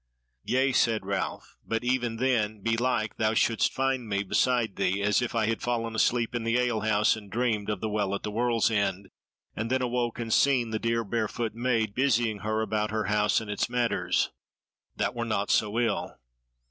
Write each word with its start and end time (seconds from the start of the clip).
"Yea," 0.45 0.71
said 0.71 1.05
Ralph, 1.05 1.57
"but 1.63 1.83
even 1.83 2.15
then, 2.15 2.61
belike 2.61 3.17
thou 3.17 3.35
shouldst 3.35 3.71
find 3.71 4.09
me 4.09 4.23
beside 4.23 4.75
thee; 4.75 5.03
as 5.03 5.21
if 5.21 5.35
I 5.35 5.45
had 5.45 5.61
fallen 5.61 5.93
asleep 5.93 6.33
in 6.33 6.43
the 6.43 6.57
ale 6.57 6.79
house, 6.79 7.15
and 7.15 7.29
dreamed 7.31 7.69
of 7.69 7.81
the 7.81 7.87
Well 7.87 8.15
at 8.15 8.23
the 8.23 8.31
World's 8.31 8.71
End, 8.71 9.09
and 9.55 9.69
then 9.69 9.83
awoke 9.83 10.17
and 10.17 10.33
seen 10.33 10.71
the 10.71 10.79
dear 10.79 11.03
barefoot 11.03 11.53
maiden 11.53 11.93
busying 11.95 12.39
her 12.39 12.61
about 12.61 12.89
her 12.89 13.03
house 13.13 13.39
and 13.39 13.51
its 13.51 13.69
matters. 13.69 14.31
That 14.95 15.13
were 15.13 15.23
naught 15.23 15.51
so 15.51 15.77
ill." 15.79 16.17